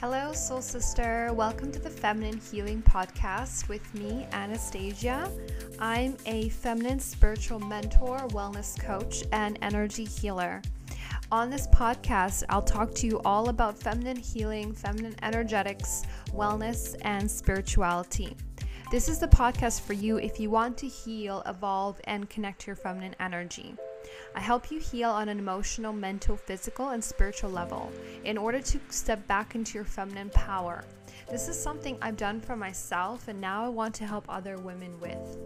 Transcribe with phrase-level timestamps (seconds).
[0.00, 1.32] Hello, Soul Sister.
[1.32, 5.28] Welcome to the Feminine Healing Podcast with me, Anastasia.
[5.80, 10.62] I'm a feminine spiritual mentor, wellness coach, and energy healer.
[11.32, 17.28] On this podcast, I'll talk to you all about feminine healing, feminine energetics, wellness, and
[17.28, 18.36] spirituality.
[18.92, 22.66] This is the podcast for you if you want to heal, evolve, and connect to
[22.68, 23.74] your feminine energy.
[24.34, 27.90] I help you heal on an emotional, mental, physical, and spiritual level
[28.24, 30.84] in order to step back into your feminine power.
[31.30, 34.98] This is something I've done for myself, and now I want to help other women
[35.00, 35.38] with.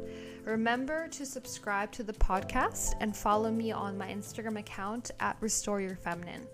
[0.44, 5.80] Remember to subscribe to the podcast and follow me on my Instagram account at Restore
[5.80, 6.46] Your Feminine.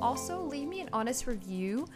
[0.00, 1.86] Also, leave me an honest review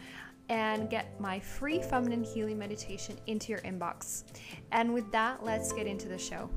[0.49, 4.23] and get my free feminine healing meditation into your inbox.
[4.71, 6.49] And with that, let's get into the show.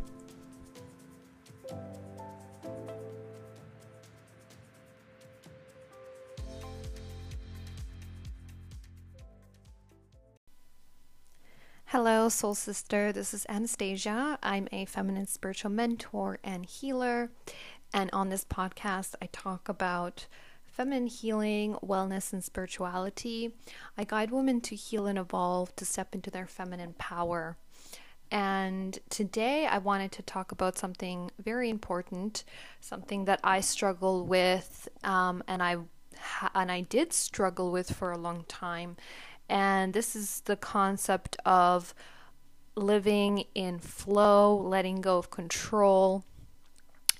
[11.94, 13.12] Hello, soul sister.
[13.12, 14.36] This is Anastasia.
[14.42, 17.30] I'm a feminine spiritual mentor and healer.
[17.92, 20.26] And on this podcast, I talk about
[20.64, 23.54] feminine healing, wellness, and spirituality.
[23.96, 27.56] I guide women to heal and evolve to step into their feminine power.
[28.28, 32.42] And today I wanted to talk about something very important,
[32.80, 35.76] something that I struggle with, um, and I
[36.54, 38.96] and I did struggle with for a long time,
[39.48, 41.94] and this is the concept of
[42.76, 46.24] living in flow, letting go of control,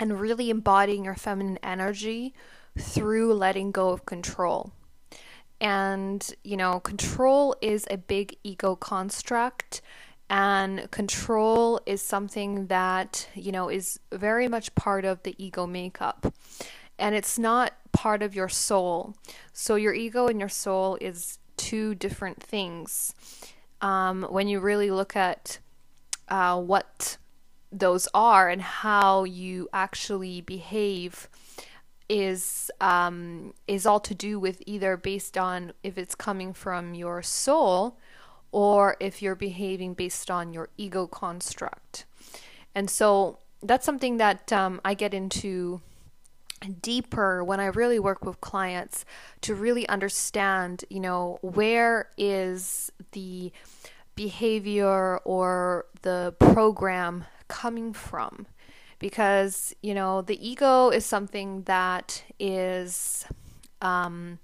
[0.00, 2.34] and really embodying your feminine energy
[2.78, 4.72] through letting go of control.
[5.60, 9.80] And, you know, control is a big ego construct,
[10.28, 16.34] and control is something that, you know, is very much part of the ego makeup.
[16.98, 19.14] And it's not part of your soul.
[19.52, 21.38] So, your ego and your soul is
[21.74, 23.14] two different things.
[23.80, 25.58] Um, when you really look at
[26.28, 27.16] uh, what
[27.72, 31.28] those are and how you actually behave
[32.08, 37.22] is um, is all to do with either based on if it's coming from your
[37.22, 37.98] soul
[38.52, 42.04] or if you're behaving based on your ego construct.
[42.72, 45.80] And so that's something that um, I get into
[46.82, 49.04] deeper when I really work with clients
[49.42, 53.52] to really understand, you know, where is the
[54.14, 58.46] behavior or the program coming from?
[58.98, 63.26] Because, you know, the ego is something that is
[63.82, 64.38] um,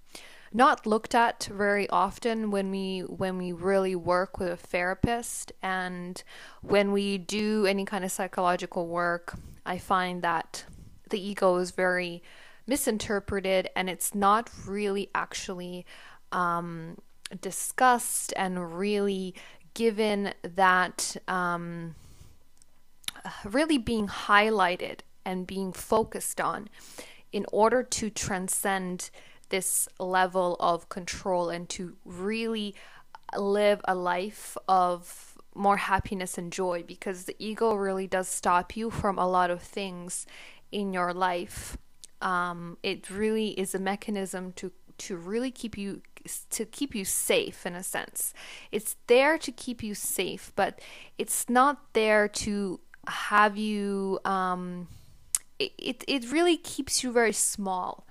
[0.52, 6.22] not looked at very often when we when we really work with a therapist and
[6.60, 10.64] when we do any kind of psychological work i find that
[11.10, 12.22] the ego is very
[12.66, 15.84] misinterpreted and it's not really actually
[16.32, 16.97] um,
[17.41, 19.34] discussed and really
[19.75, 21.94] given that um,
[23.44, 26.69] really being highlighted and being focused on
[27.32, 29.10] in order to transcend
[29.50, 32.75] this level of control and to really
[33.37, 38.91] live a life of more happiness and joy because the ego really does stop you
[38.91, 40.26] from a lot of things
[40.72, 41.76] in your life.
[42.20, 46.03] Um, it really is a mechanism to to really keep you
[46.50, 48.34] to keep you safe in a sense.
[48.70, 50.81] It's there to keep you safe, but
[51.16, 54.20] it's not there to have you.
[54.25, 54.88] Um,
[55.58, 58.06] it, it it really keeps you very small,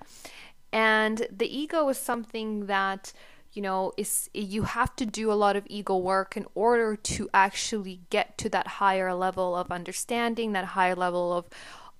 [0.72, 3.12] and the ego is something that
[3.52, 7.28] you know is you have to do a lot of ego work in order to
[7.32, 11.46] actually get to that higher level of understanding that higher level of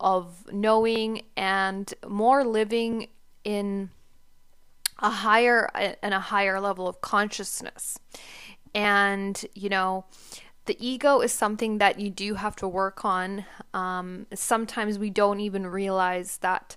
[0.00, 3.08] of knowing and more living
[3.44, 3.90] in
[4.98, 5.68] a higher
[6.02, 7.98] and a higher level of consciousness.
[8.74, 10.04] And, you know,
[10.66, 13.44] the ego is something that you do have to work on.
[13.74, 16.76] Um, sometimes we don't even realize that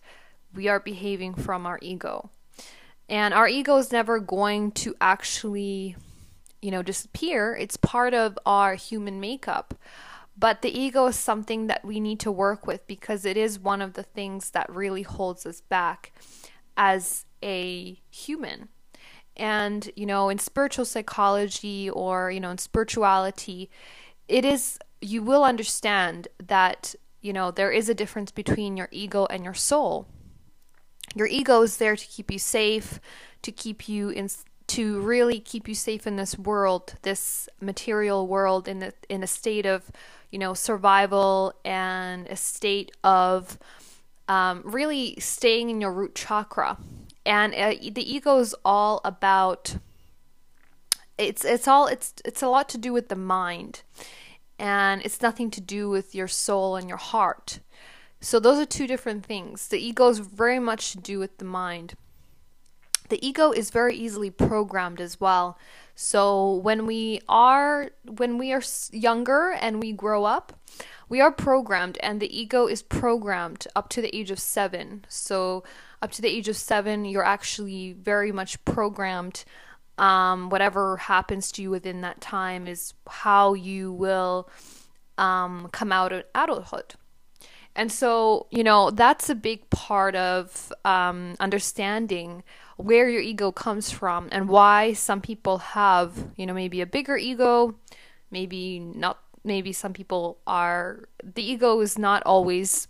[0.53, 2.29] we are behaving from our ego.
[3.09, 5.95] And our ego is never going to actually,
[6.62, 7.56] you know, disappear.
[7.56, 9.75] It's part of our human makeup.
[10.38, 13.81] But the ego is something that we need to work with because it is one
[13.81, 16.12] of the things that really holds us back
[16.75, 18.69] as a human.
[19.35, 23.69] And, you know, in spiritual psychology or, you know, in spirituality,
[24.27, 29.25] it is, you will understand that, you know, there is a difference between your ego
[29.29, 30.07] and your soul.
[31.15, 33.00] Your ego is there to keep you safe,
[33.41, 34.29] to keep you in,
[34.75, 39.66] to really keep you safe in this world, this material world, in in a state
[39.66, 39.92] of
[40.34, 43.60] you know, survival and a state of
[44.28, 46.75] um, really staying in your root chakra.
[47.24, 49.78] And uh, the ego is all about
[51.20, 53.84] it's it's all it's it's a lot to do with the mind.
[54.58, 57.60] And it's nothing to do with your soul and your heart.
[58.20, 59.68] So those are two different things.
[59.68, 61.94] The ego is very much to do with the mind
[63.09, 65.57] the ego is very easily programmed as well
[65.95, 68.61] so when we are when we are
[68.91, 70.53] younger and we grow up
[71.09, 75.63] we are programmed and the ego is programmed up to the age of 7 so
[76.01, 79.44] up to the age of 7 you're actually very much programmed
[79.97, 84.50] um, whatever happens to you within that time is how you will
[85.17, 86.95] um, come out of adulthood.
[87.75, 92.44] And so, you know, that's a big part of um, understanding
[92.78, 97.18] where your ego comes from and why some people have, you know, maybe a bigger
[97.18, 97.75] ego,
[98.30, 102.88] maybe not, maybe some people are, the ego is not always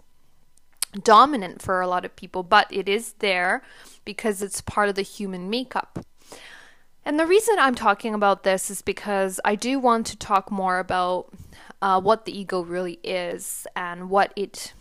[1.02, 3.64] dominant for a lot of people, but it is there
[4.06, 6.06] because it's part of the human makeup.
[7.06, 10.80] And the reason I'm talking about this is because I do want to talk more
[10.80, 11.34] about
[11.84, 14.74] uh, what the ego really is and what it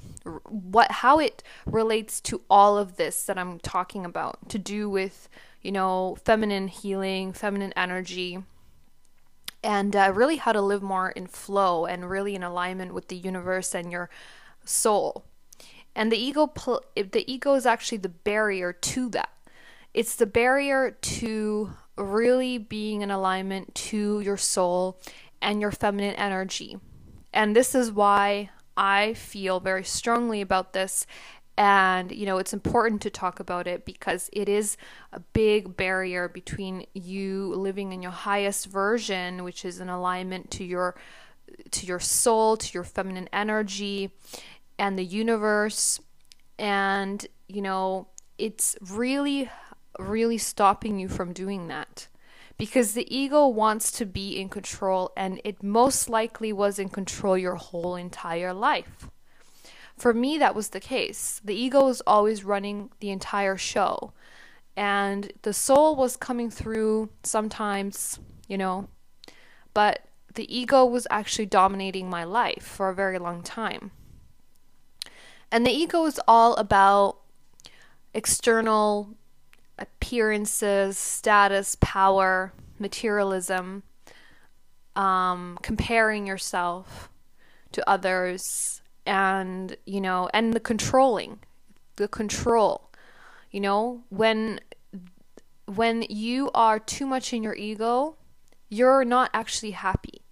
[0.49, 5.29] what how it relates to all of this that I'm talking about to do with
[5.63, 8.45] you know feminine healing, feminine energy,
[9.65, 13.17] and uh, really how to live more in flow and really in alignment with the
[13.17, 14.09] universe and your
[14.65, 15.25] soul.
[15.97, 16.53] And the ego
[16.95, 19.31] the ego is actually the barrier to that.
[19.93, 25.01] It's the barrier to really being in alignment to your soul
[25.41, 26.79] and your feminine energy.
[27.33, 31.07] And this is why I feel very strongly about this.
[31.57, 34.77] And, you know, it's important to talk about it because it is
[35.13, 40.65] a big barrier between you living in your highest version, which is in alignment to
[40.65, 40.97] your
[41.71, 44.11] to your soul, to your feminine energy
[44.79, 46.01] and the universe.
[46.59, 48.09] And, you know,
[48.39, 49.51] it's really
[49.99, 52.09] really stopping you from doing that.
[52.59, 57.37] Because the ego wants to be in control, and it most likely was in control
[57.37, 59.11] your whole entire life.
[59.97, 61.41] For me, that was the case.
[61.45, 64.13] The ego was always running the entire show,
[64.77, 68.19] and the soul was coming through sometimes,
[68.49, 68.89] you know,
[69.75, 70.01] but
[70.35, 73.91] the ego was actually dominating my life for a very long time.
[75.51, 77.19] And the ego is all about
[78.15, 79.15] external
[79.79, 83.83] appearances, status, power, materialism,
[84.97, 87.11] um, comparing yourself
[87.73, 91.41] to others, and you know, and the controlling,
[91.97, 92.91] the control.
[93.51, 94.61] You know, when
[95.67, 98.17] when you are too much in your ego,
[98.69, 100.23] you're not actually happy.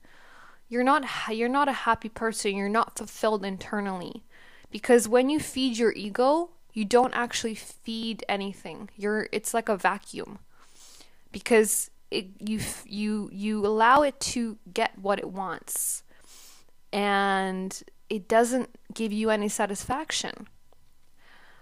[0.68, 2.56] You're not you're not a happy person.
[2.56, 4.24] You're not fulfilled internally.
[4.70, 8.90] Because when you feed your ego, you don't actually feed anything.
[8.96, 10.38] You're it's like a vacuum.
[11.32, 16.02] Because it, you you you allow it to get what it wants.
[16.92, 20.48] And it doesn't give you any satisfaction.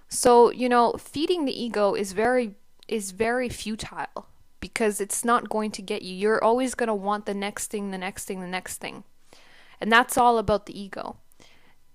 [0.09, 2.55] So, you know, feeding the ego is very
[2.89, 4.27] is very futile
[4.61, 6.15] because it's not going to get you.
[6.15, 9.05] You're always going to want the next thing, the next thing, the next thing.
[9.81, 11.17] And that's all about the ego.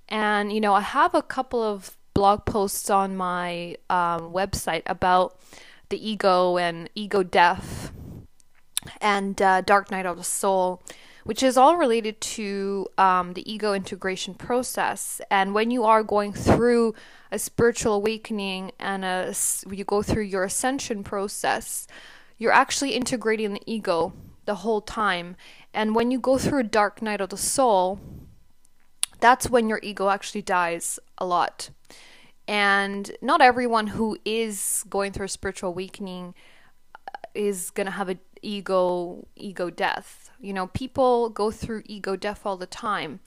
[0.07, 5.37] And you know, I have a couple of blog posts on my um, website about
[5.89, 7.91] the ego and ego death
[9.01, 10.81] and uh, Dark Night of the Soul,
[11.25, 15.19] which is all related to um, the ego integration process.
[15.29, 16.95] And when you are going through
[17.29, 19.35] a spiritual awakening and a,
[19.69, 21.87] you go through your ascension process,
[22.37, 24.13] you're actually integrating the ego
[24.45, 25.35] the whole time.
[25.73, 27.99] And when you go through a dark night of the soul,
[29.19, 31.69] that's when your ego actually dies a lot.
[32.47, 36.33] And not everyone who is going through a spiritual awakening
[36.95, 40.29] uh, is going to have an ego ego death.
[40.39, 43.21] You know, people go through ego death all the time.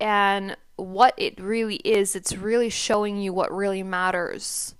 [0.00, 4.74] And what it really is, it's really showing you what really matters.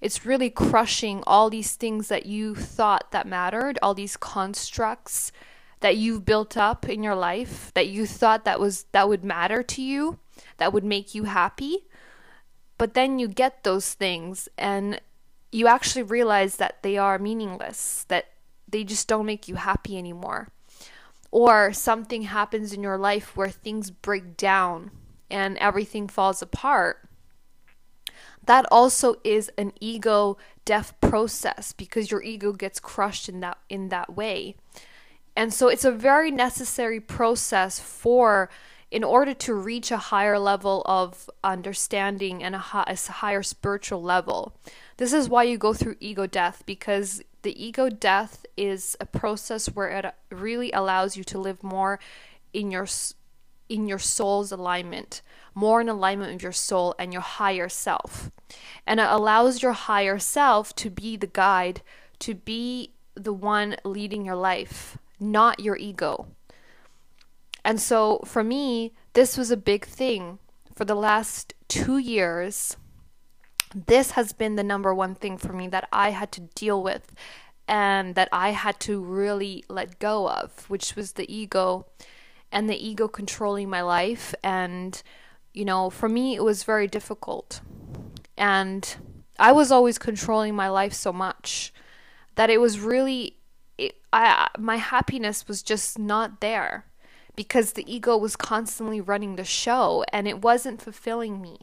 [0.00, 5.32] It's really crushing all these things that you thought that mattered, all these constructs
[5.80, 9.62] that you've built up in your life that you thought that was that would matter
[9.62, 10.18] to you,
[10.58, 11.86] that would make you happy.
[12.78, 15.00] But then you get those things and
[15.50, 18.26] you actually realize that they are meaningless, that
[18.68, 20.48] they just don't make you happy anymore.
[21.30, 24.92] Or something happens in your life where things break down
[25.30, 27.08] and everything falls apart.
[28.44, 33.90] That also is an ego death process because your ego gets crushed in that in
[33.90, 34.56] that way.
[35.36, 38.48] And so it's a very necessary process for
[38.90, 44.02] in order to reach a higher level of understanding and a, high, a higher spiritual
[44.02, 44.54] level.
[44.96, 49.66] This is why you go through ego death because the ego death is a process
[49.66, 51.98] where it really allows you to live more
[52.52, 52.86] in your
[53.68, 55.20] in your soul's alignment,
[55.54, 58.30] more in alignment with your soul and your higher self.
[58.86, 61.82] And it allows your higher self to be the guide,
[62.20, 66.28] to be the one leading your life, not your ego.
[67.64, 70.38] And so for me, this was a big thing
[70.74, 72.76] for the last two years.
[73.74, 77.12] This has been the number one thing for me that I had to deal with
[77.66, 81.86] and that I had to really let go of, which was the ego
[82.50, 84.34] and the ego controlling my life.
[84.42, 85.00] And,
[85.52, 87.60] you know, for me, it was very difficult.
[88.36, 88.96] And
[89.38, 91.72] I was always controlling my life so much
[92.36, 93.36] that it was really,
[93.76, 96.86] it, I, my happiness was just not there
[97.38, 101.56] because the ego was constantly running the show and it wasn't fulfilling me.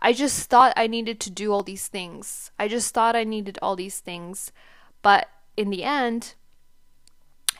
[0.00, 2.50] I just thought I needed to do all these things.
[2.58, 4.50] I just thought I needed all these things.
[5.02, 6.34] But in the end,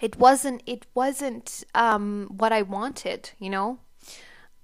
[0.00, 3.78] it wasn't it wasn't um, what I wanted, you know.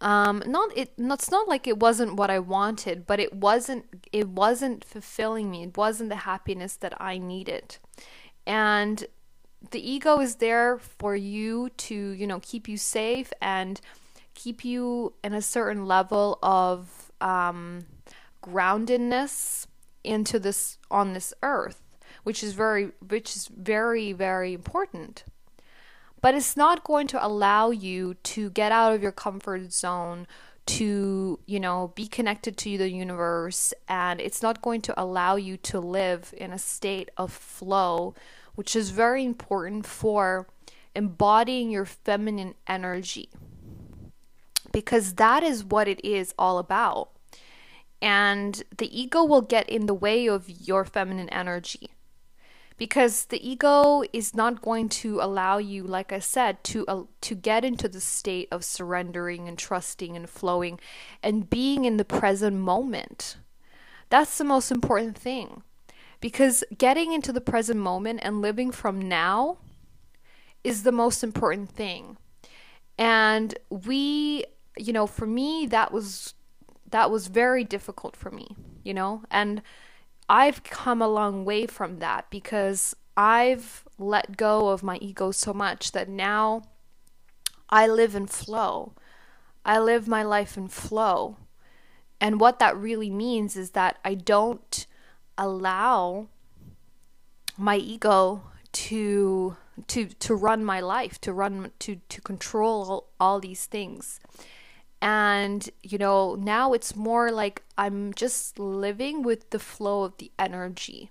[0.00, 0.92] Um, not it.
[0.98, 3.84] It's not like it wasn't what I wanted, but it wasn't.
[4.10, 5.62] It wasn't fulfilling me.
[5.62, 7.76] It wasn't the happiness that I needed,
[8.44, 9.06] and
[9.70, 13.80] the ego is there for you to, you know, keep you safe and
[14.34, 17.84] keep you in a certain level of um,
[18.42, 19.66] groundedness
[20.02, 21.82] into this on this earth
[22.22, 25.24] which is very which is very very important.
[26.22, 30.26] But it's not going to allow you to get out of your comfort zone
[30.66, 33.72] to you know be connected to the universe.
[33.88, 38.14] And it's not going to allow you to live in a state of flow
[38.60, 40.46] which is very important for
[40.94, 43.30] embodying your feminine energy.
[44.70, 47.08] Because that is what it is all about.
[48.02, 51.88] And the ego will get in the way of your feminine energy.
[52.76, 57.34] Because the ego is not going to allow you like i said to uh, to
[57.34, 60.78] get into the state of surrendering and trusting and flowing
[61.22, 63.38] and being in the present moment.
[64.10, 65.62] That's the most important thing
[66.20, 69.58] because getting into the present moment and living from now
[70.62, 72.16] is the most important thing
[72.98, 74.44] and we
[74.76, 76.34] you know for me that was
[76.90, 79.62] that was very difficult for me you know and
[80.30, 85.52] I've come a long way from that because I've let go of my ego so
[85.52, 86.62] much that now
[87.68, 88.94] I live in flow.
[89.64, 91.36] I live my life in flow.
[92.20, 94.86] And what that really means is that I don't
[95.40, 96.28] allow
[97.56, 98.42] my ego
[98.72, 99.56] to
[99.88, 104.20] to to run my life, to run to to control all, all these things.
[105.02, 110.30] And you know now it's more like i'm just living with the flow of the
[110.38, 111.10] energy.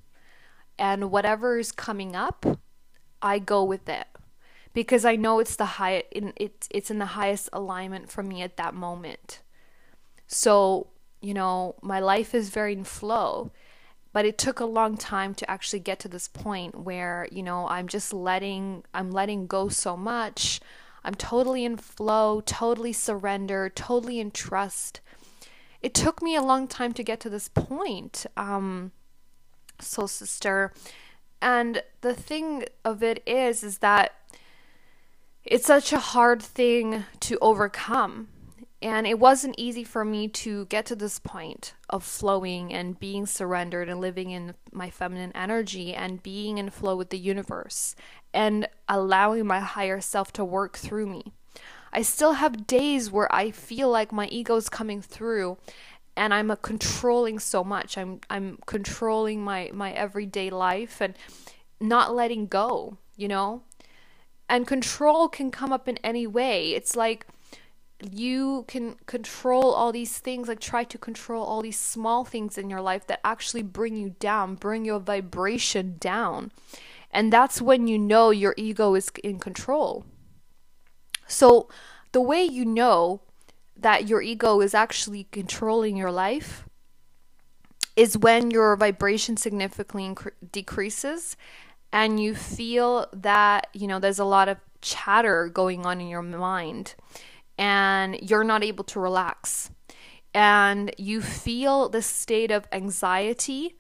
[0.77, 2.45] And whatever is coming up
[3.21, 4.07] i go with it.
[4.74, 8.43] Because i know it's the high in it's it's in the highest alignment for me
[8.43, 9.41] at that moment.
[10.27, 10.88] So
[11.19, 13.51] you know my life is very in flow
[14.11, 17.67] but it took a long time to actually get to this point where you know
[17.67, 20.59] i'm just letting i'm letting go so much
[21.03, 25.01] I'm totally in flow, totally surrender, totally in trust.
[25.81, 28.91] It took me a long time to get to this point, um,
[29.79, 30.73] soul sister.
[31.41, 34.15] And the thing of it is, is that
[35.45, 38.27] it's such a hard thing to overcome.
[38.81, 43.25] And it wasn't easy for me to get to this point of flowing and being
[43.25, 47.95] surrendered and living in my feminine energy and being in flow with the universe
[48.33, 51.33] and allowing my higher self to work through me.
[51.91, 55.57] I still have days where I feel like my ego is coming through
[56.15, 57.98] and I'm uh, controlling so much.
[57.98, 61.15] I'm I'm controlling my my everyday life and
[61.79, 63.63] not letting go, you know?
[64.48, 66.74] And control can come up in any way.
[66.74, 67.25] It's like
[68.01, 72.70] you can control all these things, like try to control all these small things in
[72.70, 76.51] your life that actually bring you down, bring your vibration down.
[77.12, 80.06] And that's when you know your ego is in control.
[81.27, 81.68] So,
[82.12, 83.22] the way you know
[83.75, 86.68] that your ego is actually controlling your life
[87.96, 90.15] is when your vibration significantly
[90.51, 91.36] decreases
[91.91, 96.22] and you feel that, you know, there's a lot of chatter going on in your
[96.22, 96.96] mind
[97.59, 99.71] and you're not able to relax.
[100.33, 103.77] And you feel this state of anxiety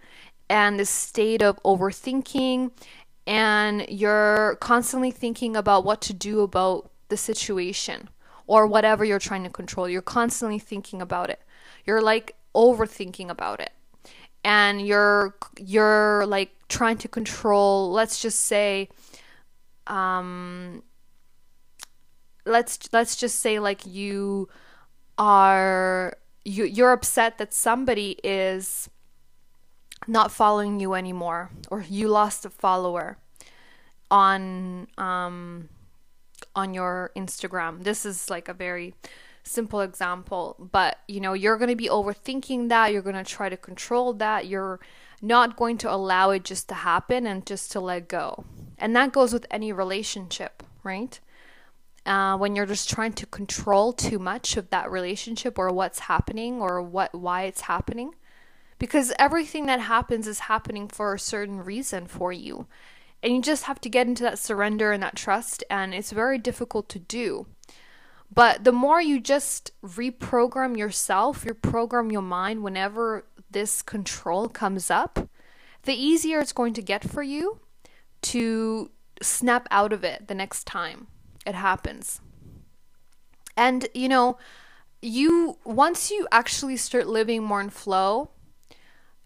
[0.49, 2.71] and this state of overthinking
[3.27, 8.09] and you're constantly thinking about what to do about the situation
[8.47, 9.89] or whatever you're trying to control.
[9.89, 11.41] You're constantly thinking about it.
[11.85, 13.71] You're like overthinking about it.
[14.45, 18.89] and you're you're like trying to control let's just say
[19.87, 20.83] um
[22.49, 24.49] let's let's just say like you
[25.17, 28.89] are you you're upset that somebody is
[30.07, 33.17] not following you anymore or you lost a follower
[34.09, 35.69] on um
[36.55, 37.83] on your Instagram.
[37.83, 38.93] This is like a very
[39.43, 43.49] simple example, but you know, you're going to be overthinking that, you're going to try
[43.49, 44.79] to control that, you're
[45.21, 48.45] not going to allow it just to happen and just to let go.
[48.77, 51.19] And that goes with any relationship, right?
[52.05, 56.61] Uh, when you're just trying to control too much of that relationship or what's happening
[56.61, 58.15] or what why it's happening?
[58.77, 62.67] Because everything that happens is happening for a certain reason for you.
[63.21, 66.37] And you just have to get into that surrender and that trust and it's very
[66.37, 67.47] difficult to do.
[68.33, 75.29] But the more you just reprogram yourself, reprogram your mind whenever this control comes up,
[75.83, 77.59] the easier it's going to get for you
[78.21, 78.91] to
[79.21, 81.07] snap out of it the next time
[81.45, 82.21] it happens.
[83.55, 84.37] And you know,
[85.01, 88.29] you once you actually start living more in flow,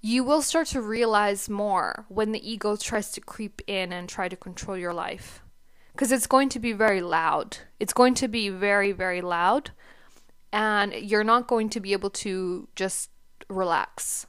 [0.01, 4.27] you will start to realize more when the ego tries to creep in and try
[4.27, 5.43] to control your life
[5.93, 7.57] because it's going to be very loud.
[7.79, 9.71] It's going to be very, very loud,
[10.51, 13.09] and you're not going to be able to just
[13.49, 14.27] relax.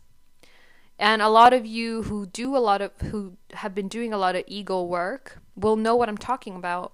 [0.98, 4.18] And a lot of you who do a lot of, who have been doing a
[4.18, 6.92] lot of ego work will know what I'm talking about.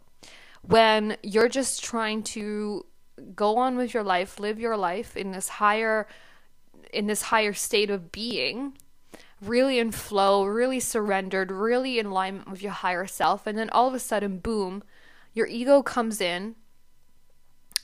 [0.63, 2.87] When you're just trying to
[3.35, 6.07] go on with your life, live your life in this higher,
[6.93, 8.77] in this higher state of being,
[9.41, 13.47] really in flow, really surrendered, really in alignment with your higher self.
[13.47, 14.83] And then all of a sudden, boom,
[15.33, 16.57] your ego comes in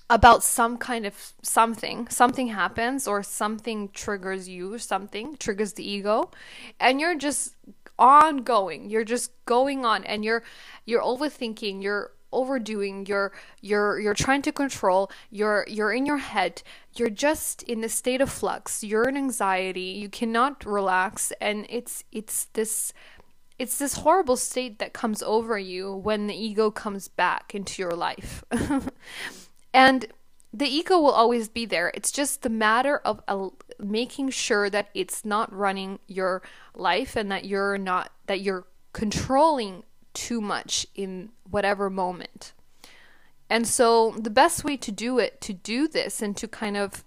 [0.08, 2.08] about some kind of something.
[2.08, 6.30] Something happens or something triggers you, something triggers the ego,
[6.78, 7.56] and you're just
[7.98, 8.90] ongoing.
[8.90, 10.42] You're just going on and you're
[10.84, 16.62] you're overthinking, you're overdoing you're you're you're trying to control you're you're in your head
[16.96, 22.04] you're just in a state of flux you're in anxiety you cannot relax and it's
[22.12, 22.92] it's this
[23.58, 27.92] it's this horrible state that comes over you when the ego comes back into your
[27.92, 28.44] life.
[29.76, 30.06] And
[30.54, 31.92] the ego will always be there.
[31.92, 33.48] It's just the matter of uh,
[33.78, 36.40] making sure that it's not running your
[36.74, 39.82] life and that you're not that you're controlling
[40.16, 42.54] too much in whatever moment.
[43.50, 47.04] And so the best way to do it, to do this and to kind of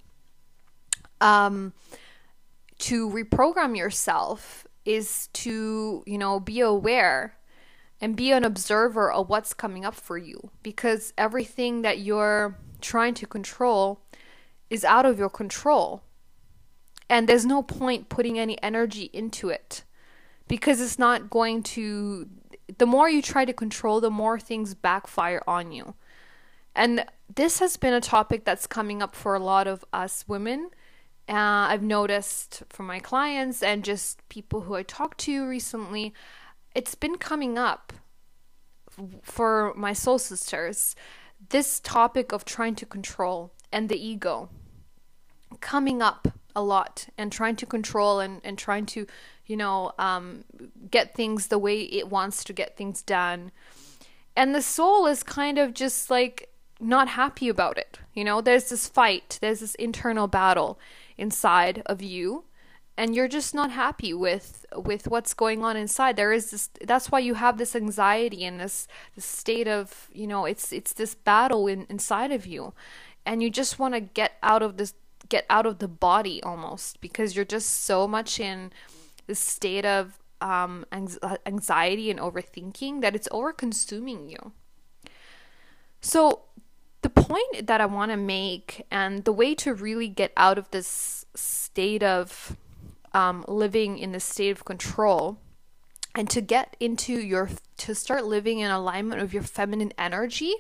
[1.20, 1.74] um
[2.78, 7.36] to reprogram yourself is to, you know, be aware
[8.00, 13.14] and be an observer of what's coming up for you because everything that you're trying
[13.16, 14.00] to control
[14.70, 16.04] is out of your control.
[17.10, 19.84] And there's no point putting any energy into it
[20.48, 22.28] because it's not going to
[22.78, 25.96] the more you try to control, the more things backfire on you.
[26.76, 30.70] And this has been a topic that's coming up for a lot of us women.
[31.28, 36.14] Uh, I've noticed from my clients and just people who I talked to recently,
[36.74, 37.94] it's been coming up
[39.22, 40.96] for my soul sisters.
[41.50, 44.50] This topic of trying to control and the ego
[45.62, 46.28] coming up
[46.60, 49.08] a lot and trying to control and, and trying to
[49.50, 50.46] you know, um,
[50.92, 53.52] get things the way it wants to get things done.
[54.36, 57.98] And the soul is kind of just like not happy about it.
[58.14, 60.80] You know, there's this fight, there's this internal battle
[61.18, 62.46] inside of you
[62.96, 67.10] and you're just not happy with with what's going on inside there is this that's
[67.12, 71.16] why you have this anxiety and this this state of you know it's it's this
[71.16, 72.74] battle in, inside of you
[73.26, 74.94] and you just want to get out of this
[75.30, 78.72] get out of the body almost because you're just so much in
[79.28, 84.52] the state of um, anxiety and overthinking that it's over consuming you.
[86.02, 86.42] So,
[87.02, 90.70] the point that I want to make and the way to really get out of
[90.72, 92.58] this state of
[93.14, 95.40] um, living in the state of control
[96.16, 100.54] and to get into your to start living in alignment of your feminine energy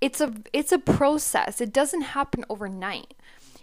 [0.00, 3.14] it's a it's a process it doesn't happen overnight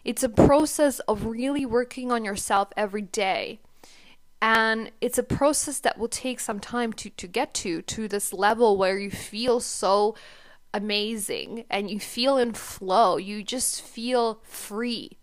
[0.06, 3.60] it's a process of really working on yourself every day.
[4.42, 8.32] And it's a process that will take some time to to get to to this
[8.32, 10.16] level where you feel so
[10.74, 13.18] amazing and you feel in flow.
[13.18, 15.18] You just feel free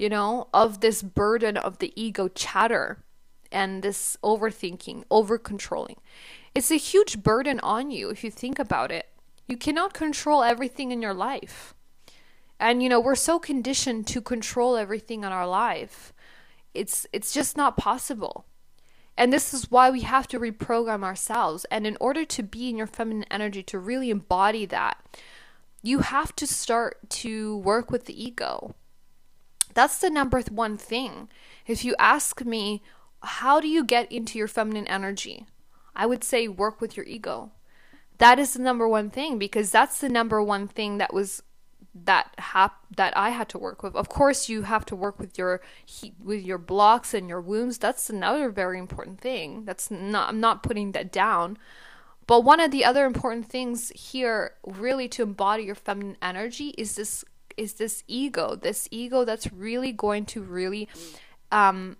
[0.00, 3.04] you know of this burden of the ego chatter
[3.52, 5.96] and this overthinking over controlling
[6.54, 9.06] it's a huge burden on you if you think about it.
[9.46, 11.74] You cannot control everything in your life
[12.60, 16.12] and you know we're so conditioned to control everything in our life
[16.74, 18.46] it's it's just not possible.
[19.16, 21.66] And this is why we have to reprogram ourselves.
[21.70, 25.18] And in order to be in your feminine energy, to really embody that,
[25.82, 28.74] you have to start to work with the ego.
[29.74, 31.28] That's the number one thing.
[31.66, 32.82] If you ask me,
[33.22, 35.44] how do you get into your feminine energy?
[35.94, 37.50] I would say work with your ego.
[38.18, 41.42] That is the number one thing because that's the number one thing that was
[41.94, 43.94] that hap- that I had to work with.
[43.96, 47.78] Of course, you have to work with your heat, with your blocks and your wounds.
[47.78, 49.64] That's another very important thing.
[49.64, 51.58] That's not I'm not putting that down.
[52.26, 56.94] But one of the other important things here really to embody your feminine energy is
[56.94, 57.24] this
[57.56, 58.54] is this ego.
[58.54, 60.88] This ego that's really going to really
[61.50, 61.96] um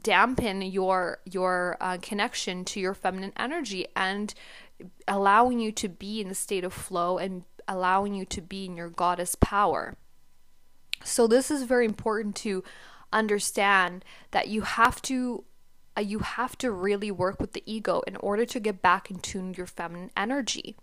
[0.00, 4.32] dampen your your uh, connection to your feminine energy and
[5.06, 8.76] allowing you to be in the state of flow and allowing you to be in
[8.76, 9.96] your goddess power.
[11.04, 12.62] So this is very important to
[13.12, 15.44] understand that you have to
[15.96, 19.18] uh, you have to really work with the ego in order to get back in
[19.18, 20.74] tune your feminine energy.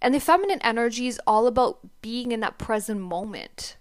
[0.00, 3.76] And the feminine energy is all about being in that present moment.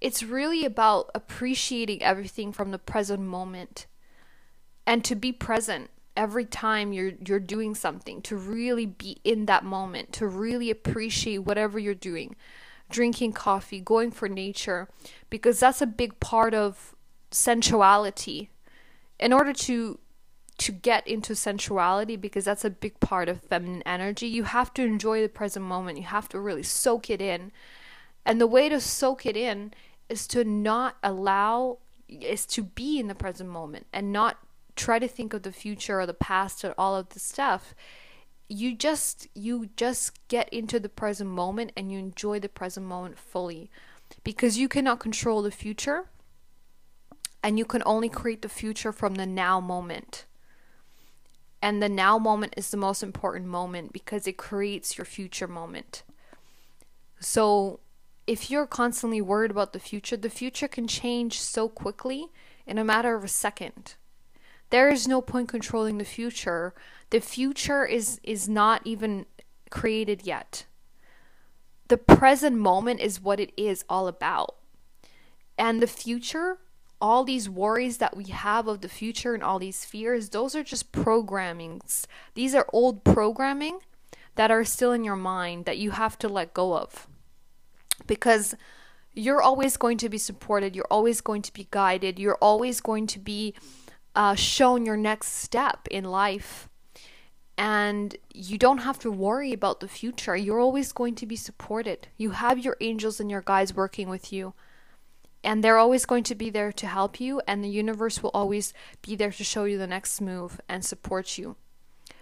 [0.00, 3.86] It's really about appreciating everything from the present moment
[4.86, 9.64] and to be present every time you're you're doing something to really be in that
[9.64, 12.36] moment to really appreciate whatever you're doing
[12.92, 14.88] drinking coffee going for nature
[15.30, 16.94] because that's a big part of
[17.32, 18.50] sensuality.
[19.18, 19.98] In order to
[20.58, 24.82] to get into sensuality because that's a big part of feminine energy you have to
[24.82, 25.98] enjoy the present moment.
[25.98, 27.50] You have to really soak it in.
[28.24, 29.72] And the way to soak it in
[30.08, 34.38] is to not allow is to be in the present moment and not
[34.76, 37.74] try to think of the future or the past or all of the stuff
[38.52, 43.18] you just you just get into the present moment and you enjoy the present moment
[43.18, 43.70] fully.
[44.24, 46.10] Because you cannot control the future
[47.42, 50.26] and you can only create the future from the now moment.
[51.62, 56.02] And the now moment is the most important moment because it creates your future moment.
[57.20, 57.80] So
[58.26, 62.26] if you're constantly worried about the future the future can change so quickly
[62.66, 63.94] in a matter of a second
[64.72, 66.74] there is no point controlling the future.
[67.10, 69.26] The future is is not even
[69.70, 70.64] created yet.
[71.88, 74.56] The present moment is what it is all about.
[75.58, 76.58] And the future,
[77.02, 80.64] all these worries that we have of the future and all these fears, those are
[80.64, 82.06] just programmings.
[82.34, 83.80] These are old programming
[84.36, 87.06] that are still in your mind that you have to let go of.
[88.06, 88.54] Because
[89.12, 93.06] you're always going to be supported, you're always going to be guided, you're always going
[93.08, 93.54] to be
[94.14, 96.68] uh, shown your next step in life.
[97.58, 100.34] And you don't have to worry about the future.
[100.34, 102.08] You're always going to be supported.
[102.16, 104.54] You have your angels and your guides working with you.
[105.44, 107.42] And they're always going to be there to help you.
[107.46, 108.72] And the universe will always
[109.02, 111.56] be there to show you the next move and support you.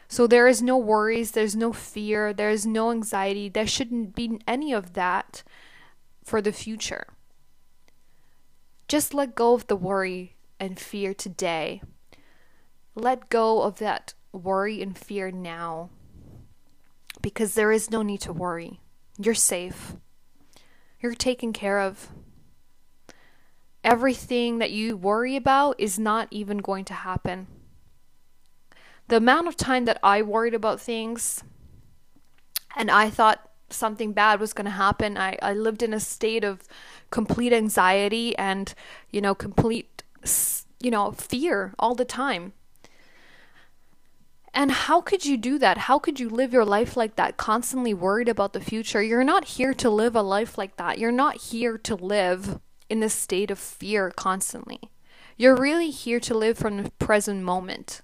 [0.09, 3.49] So there is no worries, there's no fear, there is no anxiety.
[3.49, 5.45] There shouldn't be any of that
[6.25, 7.07] for the future.
[8.89, 11.83] Just let go of the worry and fear today.
[12.95, 15.91] Let go of that worry and fear now
[17.23, 18.81] because there is no need to worry.
[19.19, 19.97] You're safe.
[21.01, 22.09] You're taken care of.
[23.83, 27.47] Everything that you worry about is not even going to happen.
[29.09, 31.43] The amount of time that I worried about things
[32.77, 36.45] and I thought something bad was going to happen, I, I lived in a state
[36.45, 36.69] of
[37.11, 38.73] complete anxiety and,
[39.11, 40.03] you know, complete
[40.81, 42.53] you know, fear all the time.
[44.53, 45.79] And how could you do that?
[45.79, 49.03] How could you live your life like that, constantly worried about the future?
[49.03, 50.99] You're not here to live a life like that.
[50.99, 54.81] You're not here to live in this state of fear constantly.
[55.37, 58.03] You're really here to live from the present moment.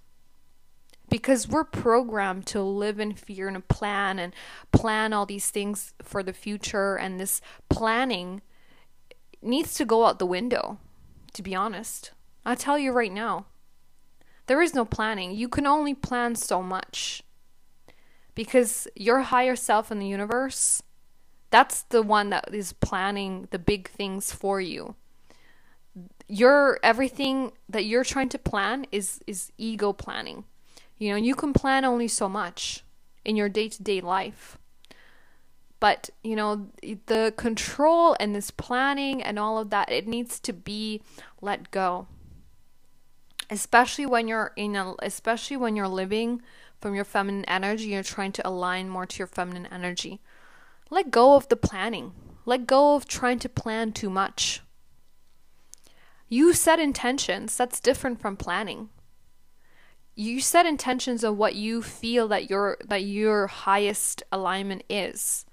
[1.09, 4.33] Because we're programmed to live in fear and plan and
[4.73, 8.43] plan all these things for the future, and this planning
[9.43, 10.79] needs to go out the window
[11.37, 12.13] to be honest.
[12.45, 13.47] I'll tell you right now.
[14.47, 15.35] There is no planning.
[15.35, 17.23] You can only plan so much.
[18.35, 20.83] Because your higher self in the universe,
[21.51, 24.95] that's the one that is planning the big things for you.
[26.29, 30.45] Your everything that you're trying to plan is is ego planning.
[30.99, 32.85] You know, you can plan only so much
[33.25, 34.59] in your day-to-day life
[35.81, 36.69] but you know
[37.07, 41.01] the control and this planning and all of that it needs to be
[41.41, 42.07] let go
[43.51, 46.43] especially when you're in a especially when you're living
[46.81, 50.21] from your feminine energy you're trying to align more to your feminine energy
[50.91, 52.13] let go of the planning
[52.45, 54.63] let go of trying to plan too much
[56.29, 57.57] You set intentions.
[57.57, 58.89] That's different from planning.
[60.17, 65.45] You set intentions of what you feel that your that your highest alignment is.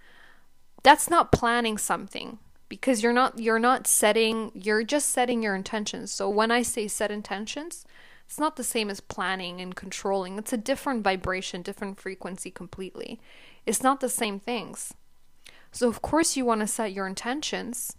[0.84, 6.12] That's not planning something because you're not you're not setting you're just setting your intentions.
[6.12, 7.86] So when I say set intentions,
[8.26, 10.38] it's not the same as planning and controlling.
[10.38, 13.20] It's a different vibration, different frequency completely.
[13.66, 14.94] It's not the same things.
[15.72, 17.96] So of course you want to set your intentions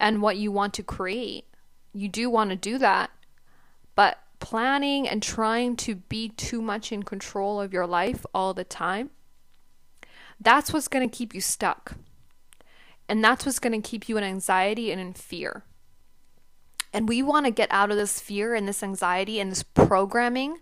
[0.00, 1.44] and what you want to create
[1.92, 3.10] you do want to do that,
[3.94, 8.64] but planning and trying to be too much in control of your life all the
[8.64, 9.10] time,
[10.40, 11.94] that's what's going to keep you stuck.
[13.08, 15.64] And that's what's going to keep you in anxiety and in fear.
[16.92, 20.58] And we want to get out of this fear and this anxiety and this programming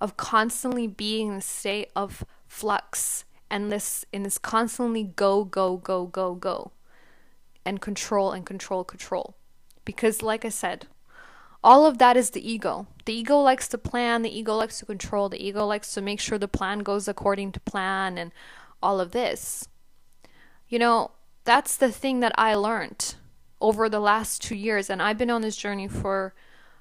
[0.00, 5.76] of constantly being in a state of flux and this in this constantly go, go,
[5.76, 6.72] go, go, go.
[7.64, 9.36] And control and control, control.
[9.84, 10.86] Because, like I said,
[11.62, 12.86] all of that is the ego.
[13.06, 16.20] The ego likes to plan, the ego likes to control, the ego likes to make
[16.20, 18.32] sure the plan goes according to plan and
[18.84, 19.68] all of this.
[20.68, 21.10] You know,
[21.44, 23.16] that's the thing that I learned
[23.60, 24.88] over the last two years.
[24.90, 26.34] And I've been on this journey for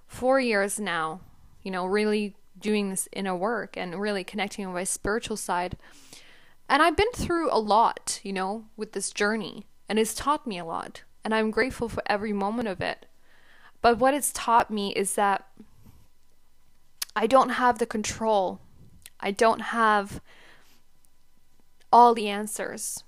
[0.06, 1.22] four years now,
[1.62, 5.78] you know, really doing this inner work and really connecting with my spiritual side.
[6.70, 10.60] And I've been through a lot, you know, with this journey, and it's taught me
[10.60, 13.06] a lot and I'm grateful for every moment of it.
[13.82, 15.48] But what it's taught me is that
[17.16, 18.60] I don't have the control.
[19.20, 20.22] I don't have
[21.94, 23.04] all the answers.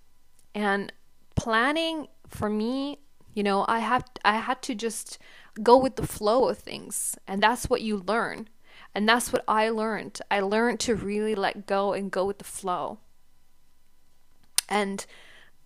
[0.54, 0.94] And
[1.36, 3.00] planning for me,
[3.34, 5.18] you know, I have I had to just
[5.62, 7.18] go with the flow of things.
[7.28, 8.48] And that's what you learn.
[8.94, 10.22] And that's what I learned.
[10.32, 13.00] I learned to really let go and go with the flow.
[14.70, 15.06] And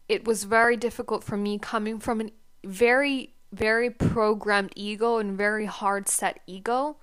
[0.08, 2.32] it was very difficult for me coming from a
[2.64, 6.98] very very programmed ego and very hard set ego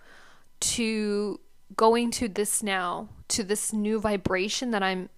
[0.60, 1.40] to
[1.76, 5.08] going to this now to this new vibration that I'm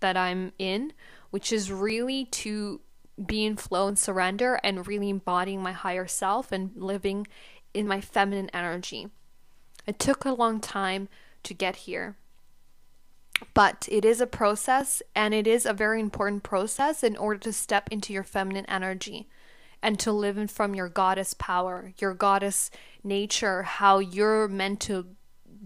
[0.00, 0.92] that I'm in
[1.34, 2.80] which is really to
[3.26, 7.26] be in flow and surrender and really embodying my higher self and living
[7.74, 9.08] in my feminine energy.
[9.84, 11.08] It took a long time
[11.42, 12.16] to get here.
[13.52, 17.52] But it is a process and it is a very important process in order to
[17.52, 19.26] step into your feminine energy
[19.82, 22.70] and to live in from your goddess power, your goddess
[23.02, 25.06] nature, how you're meant to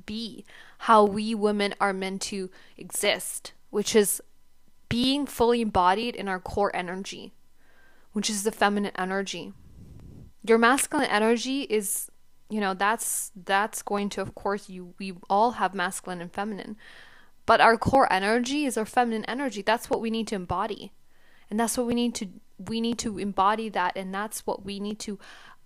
[0.06, 0.46] be,
[0.78, 4.22] how we women are meant to exist, which is
[4.88, 7.32] being fully embodied in our core energy,
[8.12, 9.52] which is the feminine energy.
[10.42, 12.10] Your masculine energy is,
[12.48, 16.76] you know, that's that's going to of course you we all have masculine and feminine.
[17.44, 19.62] But our core energy is our feminine energy.
[19.62, 20.92] That's what we need to embody.
[21.50, 22.28] And that's what we need to
[22.58, 25.18] we need to embody that and that's what we need to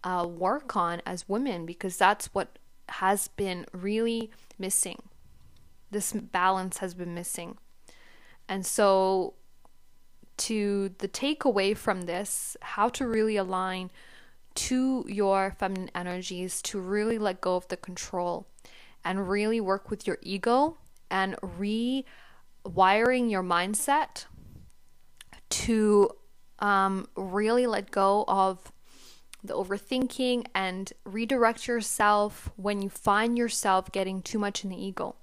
[0.04, 5.00] uh, work on as women because that's what has been really missing
[5.90, 7.56] this balance has been missing
[8.52, 9.32] and so
[10.36, 13.90] to the takeaway from this how to really align
[14.54, 18.46] to your feminine energies to really let go of the control
[19.06, 20.76] and really work with your ego
[21.10, 22.04] and rewiring
[23.30, 24.26] your mindset
[25.48, 26.10] to
[26.58, 28.70] um, really let go of
[29.42, 35.16] the overthinking and redirect yourself when you find yourself getting too much in the ego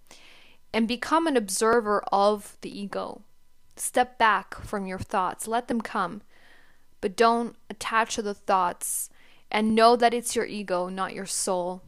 [0.74, 3.22] and become an observer of the ego.
[3.76, 6.22] Step back from your thoughts, let them come,
[7.02, 9.10] but don't attach to the thoughts
[9.52, 11.82] and know that it's your ego, not your soul.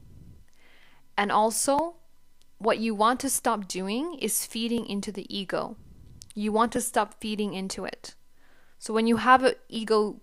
[1.17, 1.96] And also,
[2.58, 5.76] what you want to stop doing is feeding into the ego.
[6.34, 8.15] You want to stop feeding into it.
[8.80, 10.20] So when you have an ego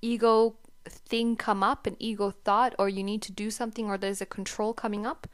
[0.00, 0.56] ego
[0.88, 4.26] thing come up, an ego thought, or you need to do something, or there's a
[4.26, 5.26] control coming up,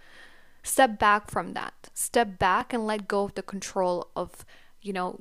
[0.63, 1.91] step back from that.
[1.95, 4.45] Step back and let go of the control of,
[4.81, 5.21] you know,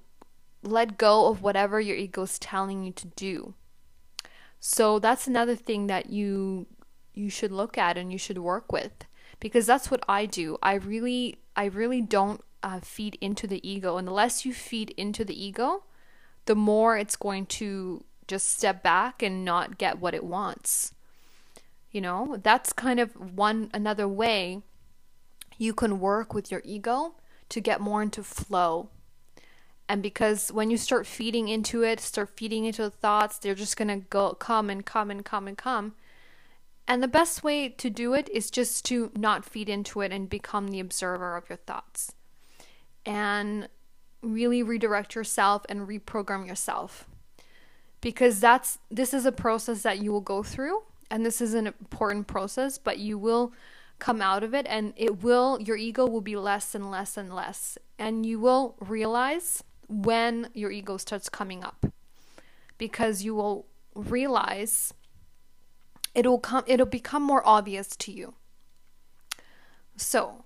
[0.64, 3.54] let go of whatever your ego is telling you to do.
[4.60, 6.68] So that's another thing that you
[7.14, 9.06] you should look at and you should work with
[9.40, 10.58] because that's what I do.
[10.62, 14.92] I really I really don't uh, feed into the ego, and the less you feed
[14.92, 15.84] into the ego,
[16.46, 20.94] the more it's going to just step back and not get what it wants.
[21.92, 24.62] You know, that's kind of one another way
[25.62, 27.14] you can work with your ego
[27.48, 28.90] to get more into flow.
[29.88, 33.78] And because when you start feeding into it, start feeding into the thoughts, they're just
[33.78, 35.94] going to go come and come and come and come.
[36.88, 40.28] And the best way to do it is just to not feed into it and
[40.28, 42.16] become the observer of your thoughts.
[43.06, 43.70] And
[44.24, 47.08] really redirect yourself and reprogram yourself
[48.02, 51.68] because that's this is a process that you will go through and this is an
[51.68, 53.52] important process, but you will
[54.02, 57.34] come out of it and it will your ego will be less and less and
[57.34, 61.86] less and you will realize when your ego starts coming up
[62.78, 64.94] because you will realize
[66.16, 68.34] it'll come it'll become more obvious to you
[69.96, 70.46] so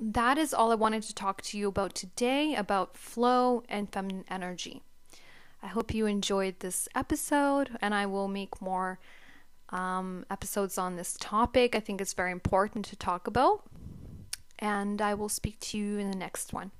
[0.00, 4.24] that is all I wanted to talk to you about today about flow and feminine
[4.30, 4.82] energy.
[5.60, 9.00] I hope you enjoyed this episode, and I will make more
[9.70, 11.74] um, episodes on this topic.
[11.74, 13.62] I think it's very important to talk about,
[14.58, 16.70] and I will speak to you in the next one.